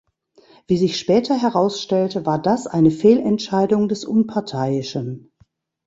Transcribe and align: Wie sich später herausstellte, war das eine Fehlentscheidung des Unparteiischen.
Wie 0.65 0.77
sich 0.79 0.97
später 0.99 1.39
herausstellte, 1.39 2.25
war 2.25 2.41
das 2.41 2.65
eine 2.65 2.89
Fehlentscheidung 2.89 3.87
des 3.87 4.03
Unparteiischen. 4.03 5.31